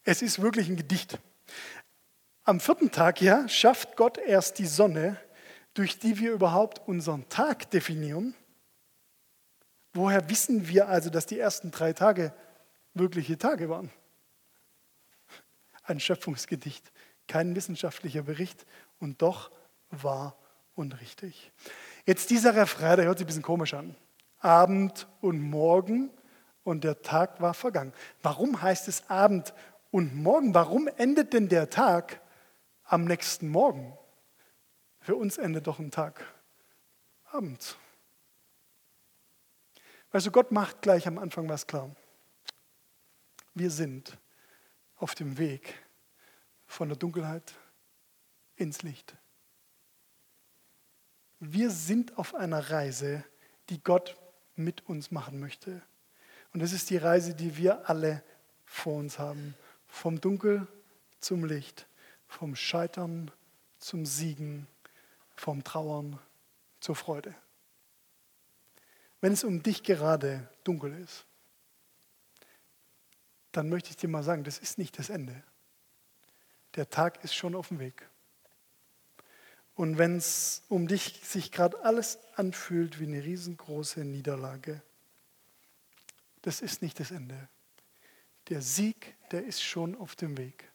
[0.04, 1.18] es ist wirklich ein Gedicht.
[2.44, 5.18] Am vierten Tag ja schafft Gott erst die Sonne,
[5.74, 8.34] durch die wir überhaupt unseren Tag definieren.
[9.94, 12.32] Woher wissen wir also, dass die ersten drei Tage
[12.94, 13.90] wirkliche Tage waren?
[15.84, 16.90] Ein Schöpfungsgedicht,
[17.28, 18.66] kein wissenschaftlicher Bericht
[18.98, 19.52] und doch
[19.90, 20.36] wahr
[20.74, 21.52] und richtig.
[22.06, 23.94] Jetzt dieser Refrain, der hört sich ein bisschen komisch an.
[24.40, 26.10] Abend und Morgen
[26.64, 27.92] und der Tag war vergangen.
[28.20, 29.54] Warum heißt es Abend
[29.92, 30.54] und Morgen?
[30.54, 32.20] Warum endet denn der Tag
[32.84, 33.96] am nächsten Morgen?
[35.00, 36.24] Für uns endet doch ein Tag
[37.30, 37.76] abends.
[40.22, 41.90] Du, Gott macht gleich am Anfang was klar.
[43.52, 44.16] Wir sind
[44.94, 45.74] auf dem Weg
[46.66, 47.52] von der Dunkelheit
[48.54, 49.16] ins Licht.
[51.40, 53.24] Wir sind auf einer Reise,
[53.70, 54.16] die Gott
[54.54, 55.82] mit uns machen möchte.
[56.52, 58.22] Und das ist die Reise, die wir alle
[58.64, 59.56] vor uns haben.
[59.88, 60.68] Vom Dunkel
[61.18, 61.88] zum Licht,
[62.28, 63.32] vom Scheitern
[63.80, 64.68] zum Siegen,
[65.34, 66.20] vom Trauern
[66.78, 67.34] zur Freude.
[69.24, 71.24] Wenn es um dich gerade dunkel ist,
[73.52, 75.42] dann möchte ich dir mal sagen, das ist nicht das Ende.
[76.74, 78.06] Der Tag ist schon auf dem Weg.
[79.76, 84.82] Und wenn es um dich sich gerade alles anfühlt wie eine riesengroße Niederlage,
[86.42, 87.48] das ist nicht das Ende.
[88.50, 90.70] Der Sieg, der ist schon auf dem Weg.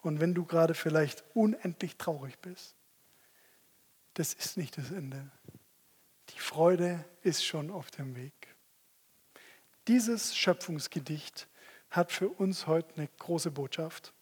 [0.00, 2.76] Und wenn du gerade vielleicht unendlich traurig bist,
[4.14, 5.28] das ist nicht das Ende.
[6.36, 8.54] Die Freude ist schon auf dem Weg.
[9.88, 11.48] Dieses Schöpfungsgedicht
[11.90, 14.12] hat für uns heute eine große Botschaft.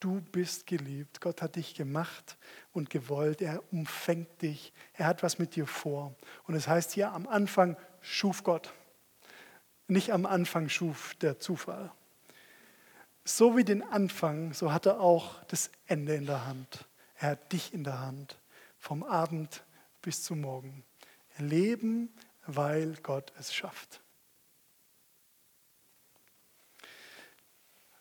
[0.00, 1.20] Du bist geliebt.
[1.20, 2.36] Gott hat dich gemacht
[2.72, 3.40] und gewollt.
[3.40, 4.72] Er umfängt dich.
[4.94, 6.16] Er hat was mit dir vor.
[6.48, 8.72] Und es heißt hier, am Anfang schuf Gott.
[9.86, 11.92] Nicht am Anfang schuf der Zufall.
[13.24, 16.84] So wie den Anfang, so hat er auch das Ende in der Hand.
[17.16, 18.40] Er hat dich in der Hand.
[18.76, 19.62] Vom Abend
[20.02, 20.82] bis zum Morgen.
[21.38, 22.14] Leben,
[22.46, 24.00] weil Gott es schafft.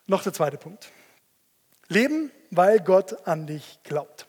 [0.06, 0.92] Noch der zweite Punkt.
[1.88, 4.28] Leben, weil Gott an dich glaubt.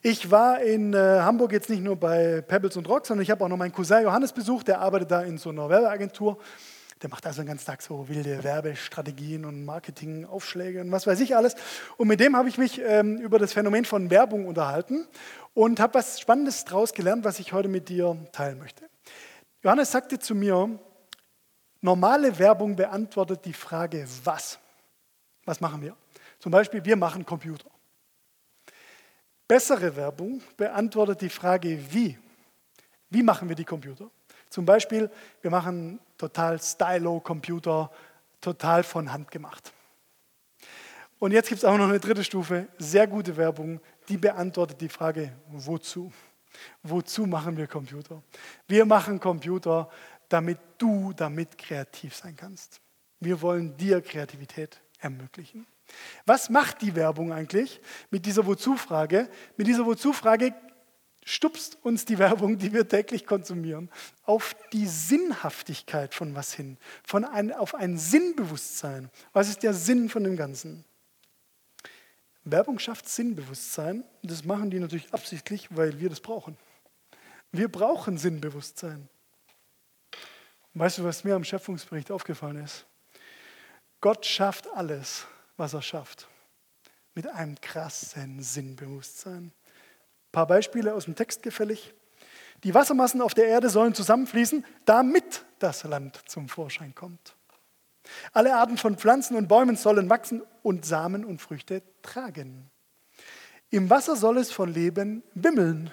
[0.00, 3.44] Ich war in äh, Hamburg jetzt nicht nur bei Pebbles und Rock, sondern ich habe
[3.44, 6.38] auch noch meinen Cousin Johannes besucht, der arbeitet da in so einer Werbeagentur.
[7.02, 11.36] Der macht also den ganzen Tag so wilde Werbestrategien und Marketingaufschläge und was weiß ich
[11.36, 11.54] alles.
[11.96, 15.06] Und mit dem habe ich mich ähm, über das Phänomen von Werbung unterhalten
[15.54, 18.88] und habe was Spannendes daraus gelernt, was ich heute mit dir teilen möchte.
[19.62, 20.78] Johannes sagte zu mir,
[21.80, 24.58] normale Werbung beantwortet die Frage, was?
[25.44, 25.96] Was machen wir?
[26.40, 27.70] Zum Beispiel, wir machen Computer.
[29.46, 32.18] Bessere Werbung beantwortet die Frage, wie.
[33.08, 34.10] Wie machen wir die Computer?
[34.50, 35.10] Zum Beispiel,
[35.42, 37.90] wir machen total Stylo-Computer,
[38.40, 39.72] total von Hand gemacht.
[41.18, 44.88] Und jetzt gibt es auch noch eine dritte Stufe, sehr gute Werbung, die beantwortet die
[44.88, 46.12] Frage, wozu?
[46.82, 48.22] Wozu machen wir Computer?
[48.66, 49.90] Wir machen Computer,
[50.28, 52.80] damit du damit kreativ sein kannst.
[53.20, 55.66] Wir wollen dir Kreativität ermöglichen.
[56.26, 57.80] Was macht die Werbung eigentlich
[58.10, 59.28] mit dieser Wozu-Frage?
[59.56, 60.54] Mit dieser Wozu-Frage
[61.28, 63.90] stupst uns die Werbung, die wir täglich konsumieren,
[64.24, 69.10] auf die Sinnhaftigkeit von was hin, von ein, auf ein Sinnbewusstsein.
[69.34, 70.84] Was ist der Sinn von dem Ganzen?
[72.44, 74.04] Werbung schafft Sinnbewusstsein.
[74.22, 76.56] Das machen die natürlich absichtlich, weil wir das brauchen.
[77.52, 79.08] Wir brauchen Sinnbewusstsein.
[80.72, 82.86] Weißt du, was mir am Schöpfungsbericht aufgefallen ist?
[84.00, 85.26] Gott schafft alles,
[85.58, 86.26] was er schafft,
[87.14, 89.52] mit einem krassen Sinnbewusstsein.
[90.28, 91.94] Ein paar Beispiele aus dem Text gefällig.
[92.64, 97.34] Die Wassermassen auf der Erde sollen zusammenfließen, damit das Land zum Vorschein kommt.
[98.32, 102.70] Alle Arten von Pflanzen und Bäumen sollen wachsen und Samen und Früchte tragen.
[103.70, 105.90] Im Wasser soll es von Leben wimmeln.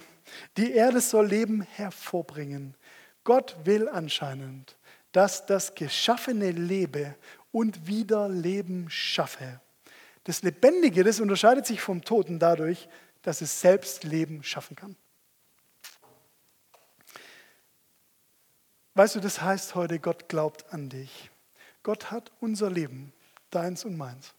[0.57, 2.75] Die Erde soll Leben hervorbringen.
[3.23, 4.77] Gott will anscheinend,
[5.11, 7.15] dass das Geschaffene lebe
[7.51, 9.61] und wieder Leben schaffe.
[10.25, 12.89] Das Lebendige, das unterscheidet sich vom Toten dadurch,
[13.25, 14.95] dass es selbst Leben schaffen kann.
[18.93, 21.31] Weißt du, das heißt heute, Gott glaubt an dich.
[21.81, 23.13] Gott hat unser Leben,
[23.49, 24.35] deins und meins,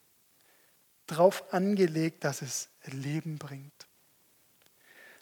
[1.07, 3.89] darauf angelegt, dass es Leben bringt.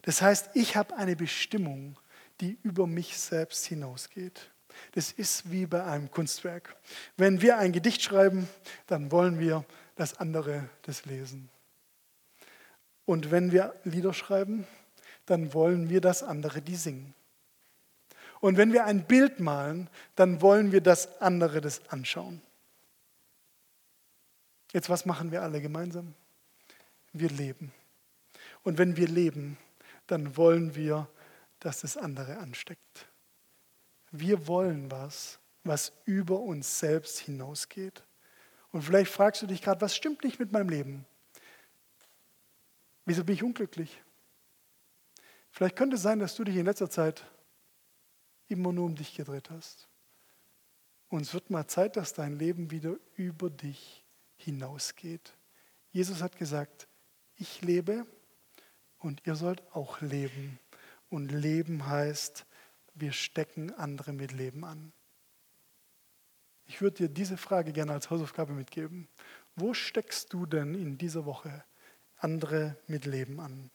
[0.03, 1.98] Das heißt, ich habe eine Bestimmung,
[2.42, 4.50] die über mich selbst hinausgeht.
[4.92, 6.77] Das ist wie bei einem Kunstwerk.
[7.16, 8.46] Wenn wir ein Gedicht schreiben,
[8.87, 9.64] dann wollen wir,
[9.96, 11.48] dass andere das lesen.
[13.06, 14.66] Und wenn wir Lieder schreiben,
[15.26, 17.14] dann wollen wir, dass andere die singen.
[18.40, 22.42] Und wenn wir ein Bild malen, dann wollen wir, dass andere das anschauen.
[24.72, 26.14] Jetzt, was machen wir alle gemeinsam?
[27.12, 27.72] Wir leben.
[28.64, 29.56] Und wenn wir leben,
[30.06, 31.08] dann wollen wir,
[31.60, 33.08] dass das andere ansteckt.
[34.10, 38.02] Wir wollen was, was über uns selbst hinausgeht.
[38.72, 41.06] Und vielleicht fragst du dich gerade, was stimmt nicht mit meinem Leben?
[43.04, 44.02] Wieso bin ich unglücklich?
[45.50, 47.24] Vielleicht könnte es sein, dass du dich in letzter Zeit
[48.48, 49.88] immer nur um dich gedreht hast.
[51.08, 54.04] Und es wird mal Zeit, dass dein Leben wieder über dich
[54.36, 55.36] hinausgeht.
[55.92, 56.88] Jesus hat gesagt,
[57.36, 58.06] ich lebe
[58.98, 60.58] und ihr sollt auch leben.
[61.08, 62.46] Und Leben heißt,
[62.94, 64.92] wir stecken andere mit Leben an.
[66.66, 69.08] Ich würde dir diese Frage gerne als Hausaufgabe mitgeben.
[69.54, 71.64] Wo steckst du denn in dieser Woche
[72.24, 73.70] andere mit Leben an?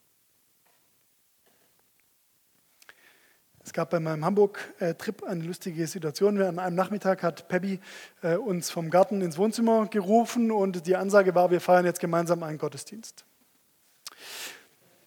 [3.62, 6.42] Es gab bei meinem Hamburg-Trip eine lustige Situation.
[6.42, 7.78] An einem Nachmittag hat Pebby
[8.22, 12.42] äh, uns vom Garten ins Wohnzimmer gerufen und die Ansage war, wir feiern jetzt gemeinsam
[12.42, 13.24] einen Gottesdienst.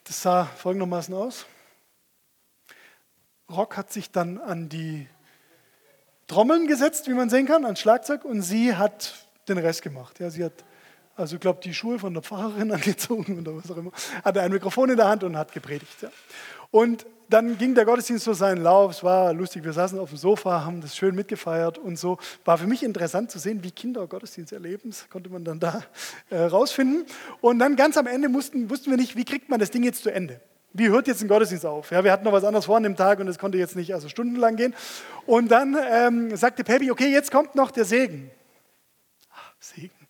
[0.04, 1.44] Das sah folgendermaßen aus.
[3.50, 5.06] Rock hat sich dann an die
[6.26, 10.20] Trommeln gesetzt, wie man sehen kann, ans Schlagzeug und sie hat den Rest gemacht.
[10.20, 10.64] Ja, sie hat,
[11.16, 13.92] also ich glaube, die Schuhe von der Pfarrerin angezogen oder was auch immer,
[14.24, 16.02] hatte ein Mikrofon in der Hand und hat gepredigt.
[16.02, 16.10] Ja.
[16.70, 18.90] Und dann ging der Gottesdienst so seinen Lauf.
[18.90, 19.64] Es war lustig.
[19.64, 22.18] Wir saßen auf dem Sofa, haben das schön mitgefeiert und so.
[22.44, 24.90] War für mich interessant zu sehen, wie Kinder Gottesdienst erleben.
[24.90, 25.82] Das konnte man dann da
[26.30, 27.06] äh, rausfinden.
[27.40, 30.02] Und dann ganz am Ende mussten, wussten wir nicht, wie kriegt man das Ding jetzt
[30.02, 30.40] zu Ende.
[30.72, 31.92] Wie hört jetzt ein Gottesdienst auf?
[31.92, 33.94] Ja, wir hatten noch was anderes vor an dem Tag und es konnte jetzt nicht
[33.94, 34.74] also stundenlang gehen.
[35.24, 38.30] Und dann ähm, sagte Peppy, okay, jetzt kommt noch der Segen.
[39.32, 40.03] Ach, Segen.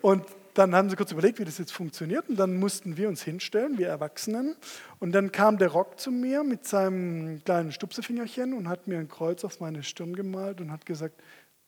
[0.00, 0.24] Und
[0.54, 2.28] dann haben sie kurz überlegt, wie das jetzt funktioniert.
[2.28, 4.56] Und dann mussten wir uns hinstellen, wir Erwachsenen.
[4.98, 9.08] Und dann kam der Rock zu mir mit seinem kleinen Stupsefingerchen und hat mir ein
[9.08, 11.20] Kreuz auf meine Stirn gemalt und hat gesagt,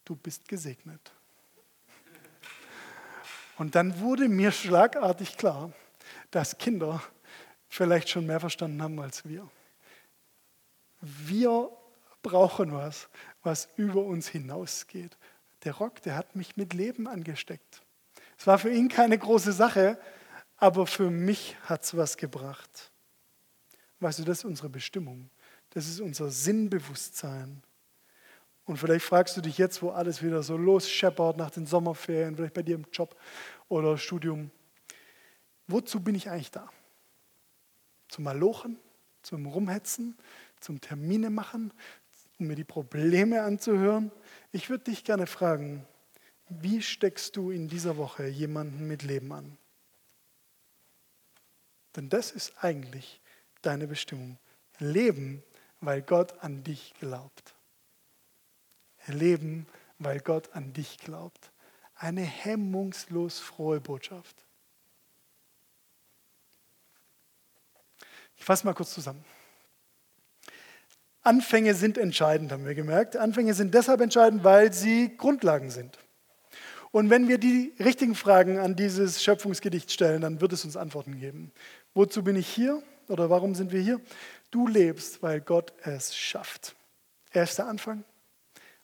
[0.04, 1.12] du bist gesegnet.
[3.58, 5.72] Und dann wurde mir schlagartig klar,
[6.30, 7.02] dass Kinder
[7.68, 9.48] vielleicht schon mehr verstanden haben als wir.
[11.00, 11.70] Wir
[12.22, 13.08] brauchen was,
[13.42, 15.16] was über uns hinausgeht.
[15.64, 17.82] Der Rock, der hat mich mit Leben angesteckt.
[18.36, 19.98] Es war für ihn keine große Sache,
[20.56, 22.90] aber für mich hat es was gebracht.
[24.00, 25.30] Weißt du, das ist unsere Bestimmung.
[25.70, 27.62] Das ist unser Sinnbewusstsein.
[28.64, 32.54] Und vielleicht fragst du dich jetzt, wo alles wieder so losscheppert nach den Sommerferien, vielleicht
[32.54, 33.16] bei dir im Job
[33.68, 34.50] oder Studium,
[35.66, 36.68] wozu bin ich eigentlich da?
[38.08, 38.78] Zum Malochen,
[39.22, 40.16] zum Rumhetzen,
[40.60, 41.72] zum Termine machen,
[42.38, 44.10] um mir die Probleme anzuhören?
[44.50, 45.86] Ich würde dich gerne fragen,
[46.48, 49.56] wie steckst du in dieser Woche jemanden mit Leben an?
[51.96, 53.20] Denn das ist eigentlich
[53.62, 54.38] deine Bestimmung.
[54.78, 55.42] Leben,
[55.80, 57.54] weil Gott an dich glaubt.
[59.06, 59.66] Leben,
[59.98, 61.50] weil Gott an dich glaubt.
[61.94, 64.36] Eine hemmungslos frohe Botschaft.
[68.36, 69.24] Ich fasse mal kurz zusammen.
[71.22, 73.16] Anfänge sind entscheidend, haben wir gemerkt.
[73.16, 75.98] Anfänge sind deshalb entscheidend, weil sie Grundlagen sind.
[76.90, 81.18] Und wenn wir die richtigen Fragen an dieses Schöpfungsgedicht stellen, dann wird es uns Antworten
[81.18, 81.52] geben.
[81.94, 84.00] Wozu bin ich hier oder warum sind wir hier?
[84.50, 86.74] Du lebst, weil Gott es schafft.
[87.30, 88.04] Er ist der Anfang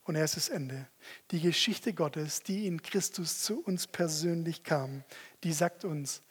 [0.04, 0.86] und er ist das Ende.
[1.32, 5.04] Die Geschichte Gottes, die in Christus zu uns persönlich kam,
[5.44, 6.22] die sagt uns,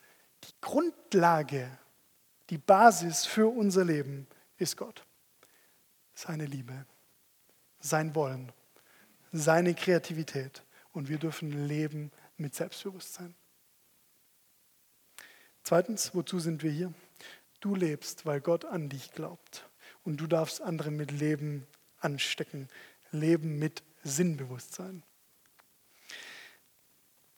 [0.46, 1.70] die Grundlage,
[2.50, 4.26] die Basis für unser Leben
[4.58, 5.07] ist Gott.
[6.18, 6.88] Seine Liebe,
[7.80, 8.52] sein Wollen,
[9.32, 13.36] seine Kreativität und wir dürfen leben mit Selbstbewusstsein.
[15.62, 16.92] Zweitens, wozu sind wir hier?
[17.60, 19.70] Du lebst, weil Gott an dich glaubt.
[20.04, 21.68] Und du darfst andere mit Leben
[22.00, 22.68] anstecken.
[23.12, 25.04] Leben mit Sinnbewusstsein.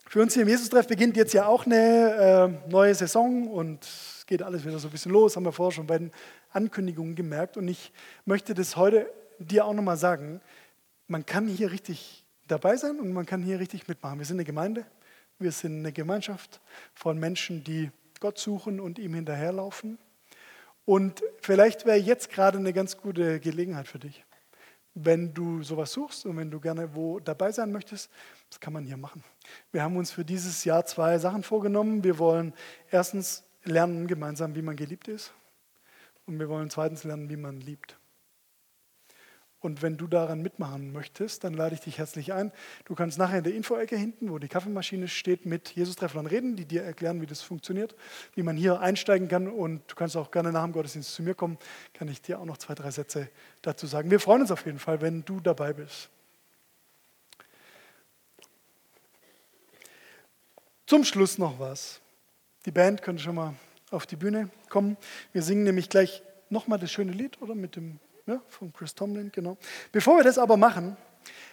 [0.08, 4.26] Für uns hier im Jesus-Treff beginnt jetzt ja auch eine äh, neue Saison und es
[4.26, 6.14] geht alles wieder so ein bisschen los, haben wir vorher schon bei den
[6.52, 7.58] Ankündigungen gemerkt.
[7.58, 7.92] Und ich
[8.26, 10.42] möchte das heute dir auch nochmal sagen.
[11.08, 14.20] Man kann hier richtig dabei sein und man kann hier richtig mitmachen.
[14.20, 14.86] Wir sind eine Gemeinde,
[15.40, 16.62] wir sind eine Gemeinschaft
[16.94, 19.98] von Menschen, die Gott suchen und ihm hinterherlaufen.
[20.86, 24.24] Und vielleicht wäre jetzt gerade eine ganz gute Gelegenheit für dich.
[24.96, 28.10] Wenn du sowas suchst und wenn du gerne wo dabei sein möchtest,
[28.50, 29.24] das kann man hier machen.
[29.72, 32.04] Wir haben uns für dieses Jahr zwei Sachen vorgenommen.
[32.04, 32.54] Wir wollen
[32.90, 35.32] erstens lernen gemeinsam, wie man geliebt ist.
[36.30, 37.98] Und wir wollen zweitens lernen, wie man liebt.
[39.62, 42.52] Und wenn du daran mitmachen möchtest, dann lade ich dich herzlich ein.
[42.86, 46.66] Du kannst nachher in der Infoecke hinten, wo die Kaffeemaschine steht, mit Jesus-Trefflern reden, die
[46.66, 47.96] dir erklären, wie das funktioniert,
[48.36, 49.48] wie man hier einsteigen kann.
[49.48, 51.58] Und du kannst auch gerne nach dem Gottesdienst zu mir kommen,
[51.96, 53.28] kann ich dir auch noch zwei, drei Sätze
[53.64, 54.12] dazu sagen.
[54.12, 56.10] Wir freuen uns auf jeden Fall, wenn du dabei bist.
[60.86, 62.00] Zum Schluss noch was.
[62.68, 63.56] Die Band könnte schon mal
[63.92, 64.98] auf die Bühne kommen.
[65.34, 67.56] Wir singen nämlich gleich nochmal das schöne Lied, oder?
[67.56, 69.58] Mit dem ja, von Chris Tomlin, genau.
[69.92, 70.96] Bevor wir das aber machen,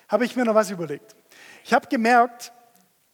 [0.08, 1.16] habe ich mir noch was überlegt.
[1.64, 2.52] Ich habe gemerkt,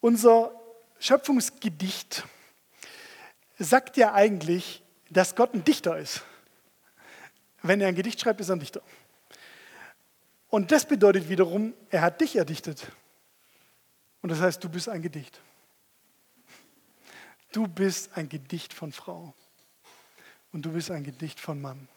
[0.01, 0.51] unser
[0.99, 2.25] Schöpfungsgedicht
[3.57, 6.23] sagt ja eigentlich, dass Gott ein Dichter ist.
[7.61, 8.81] Wenn er ein Gedicht schreibt, ist er ein Dichter.
[10.49, 12.91] Und das bedeutet wiederum, er hat dich erdichtet.
[14.21, 15.41] Und das heißt, du bist ein Gedicht.
[17.53, 19.33] Du bist ein Gedicht von Frau.
[20.51, 21.87] Und du bist ein Gedicht von Mann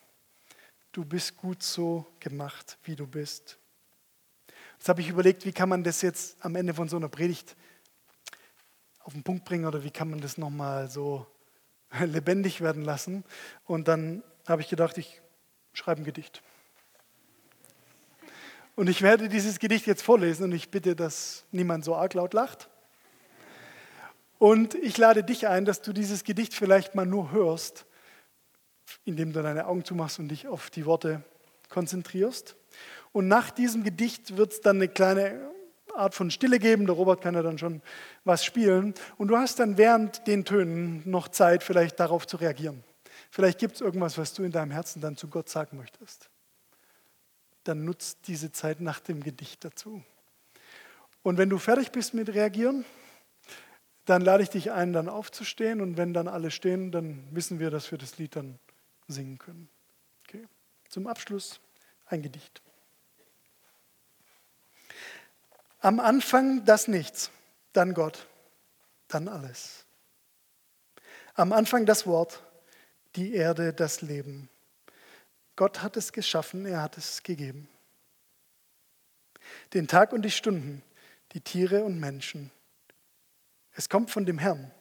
[0.97, 3.59] du bist gut so gemacht, wie du bist.
[4.79, 7.55] Jetzt habe ich überlegt, wie kann man das jetzt am Ende von so einer Predigt
[9.01, 11.27] auf den Punkt bringen oder wie kann man das nochmal so
[12.01, 13.25] lebendig werden lassen.
[13.67, 15.21] Und dann habe ich gedacht, ich
[15.75, 16.43] schreibe ein Gedicht.
[18.75, 22.33] Und ich werde dieses Gedicht jetzt vorlesen und ich bitte, dass niemand so arg laut
[22.33, 22.71] lacht.
[24.39, 27.87] Und ich lade dich ein, dass du dieses Gedicht vielleicht mal nur hörst
[29.05, 31.23] indem du deine Augen zumachst und dich auf die Worte
[31.69, 32.57] konzentrierst.
[33.13, 35.51] Und nach diesem Gedicht wird es dann eine kleine
[35.95, 36.87] Art von Stille geben.
[36.87, 37.81] Der Robert kann ja dann schon
[38.25, 38.95] was spielen.
[39.17, 42.85] Und du hast dann während den Tönen noch Zeit, vielleicht darauf zu reagieren.
[43.31, 46.29] Vielleicht gibt es irgendwas, was du in deinem Herzen dann zu Gott sagen möchtest.
[47.65, 50.03] Dann nutzt diese Zeit nach dem Gedicht dazu.
[51.23, 52.85] Und wenn du fertig bist mit Reagieren,
[54.07, 55.81] dann lade ich dich ein, dann aufzustehen.
[55.81, 58.59] Und wenn dann alle stehen, dann wissen wir, dass wir das Lied dann
[59.09, 59.69] singen können.
[60.27, 60.47] Okay.
[60.89, 61.61] Zum Abschluss
[62.07, 62.63] ein Gedicht.
[65.81, 67.31] Am Anfang das Nichts,
[67.73, 68.27] dann Gott,
[69.09, 69.85] dann alles.
[71.35, 72.43] Am Anfang das Wort,
[73.17, 74.49] die Erde, das Leben.
[75.55, 77.69] Gott hat es geschaffen, er hat es gegeben.
[79.75, 80.83] Den Tag und die Stunden,
[81.33, 82.51] die Tiere und Menschen.
[83.77, 84.73] Es kommt von dem Herrn,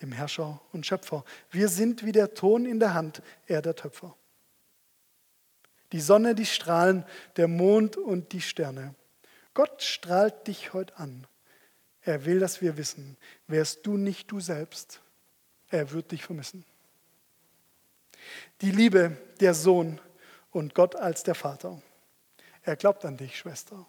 [0.00, 1.24] dem Herrscher und Schöpfer.
[1.50, 4.16] Wir sind wie der Ton in der Hand, er der Töpfer.
[5.92, 7.04] Die Sonne, die Strahlen,
[7.36, 8.94] der Mond und die Sterne.
[9.54, 11.26] Gott strahlt dich heute an.
[12.02, 13.16] Er will, dass wir wissen,
[13.48, 15.00] wärst du nicht du selbst,
[15.68, 16.64] er wird dich vermissen.
[18.60, 20.00] Die Liebe, der Sohn
[20.52, 21.82] und Gott als der Vater.
[22.62, 23.84] Er glaubt an dich, Schwester.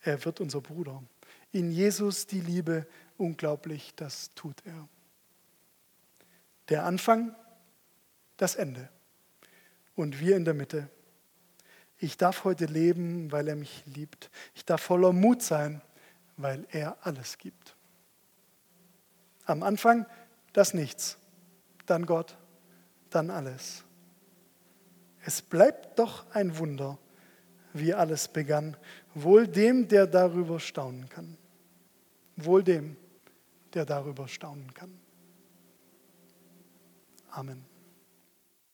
[0.00, 1.02] Er wird unser Bruder.
[1.52, 2.86] In Jesus die Liebe,
[3.18, 4.88] unglaublich, das tut er.
[6.68, 7.34] Der Anfang,
[8.36, 8.88] das Ende.
[9.94, 10.88] Und wir in der Mitte.
[11.98, 14.30] Ich darf heute leben, weil er mich liebt.
[14.54, 15.82] Ich darf voller Mut sein,
[16.36, 17.76] weil er alles gibt.
[19.44, 20.06] Am Anfang
[20.52, 21.18] das Nichts,
[21.86, 22.36] dann Gott,
[23.10, 23.84] dann alles.
[25.24, 26.98] Es bleibt doch ein Wunder,
[27.72, 28.76] wie alles begann,
[29.14, 31.36] wohl dem, der darüber staunen kann.
[32.36, 32.96] Wohl dem,
[33.74, 34.98] der darüber staunen kann.
[37.30, 37.67] Amen.